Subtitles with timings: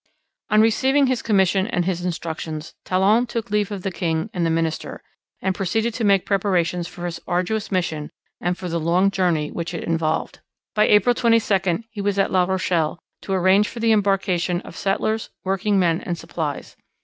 [0.49, 4.49] On receiving his commission and his instructions, Talon took leave of the king and the
[4.49, 5.03] minister,
[5.43, 8.09] and proceeded to make preparations for his arduous mission
[8.39, 10.39] and for the long journey which it involved.
[10.73, 15.29] By April 22 he was at La Rochelle, to arrange for the embarkation of settlers,
[15.43, 16.75] working men, and supplies.